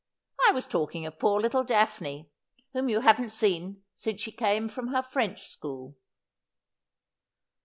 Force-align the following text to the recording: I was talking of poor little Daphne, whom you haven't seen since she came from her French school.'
I 0.47 0.51
was 0.51 0.65
talking 0.65 1.05
of 1.05 1.19
poor 1.19 1.39
little 1.39 1.63
Daphne, 1.63 2.27
whom 2.73 2.89
you 2.89 3.01
haven't 3.01 3.29
seen 3.29 3.83
since 3.93 4.19
she 4.19 4.31
came 4.31 4.67
from 4.67 4.87
her 4.87 5.03
French 5.03 5.45
school.' 5.47 5.95